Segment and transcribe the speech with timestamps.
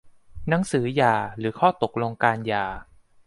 [0.49, 2.65] หนังสือหย่าหรือข้อตกลงการหย่า